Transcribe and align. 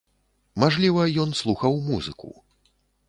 Мажліва, 0.63 1.03
ён 1.25 1.35
слухаў 1.43 1.77
музыку. 1.91 2.29